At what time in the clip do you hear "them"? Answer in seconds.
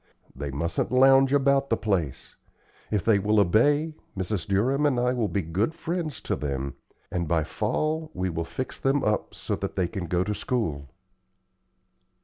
6.35-6.73, 8.79-9.03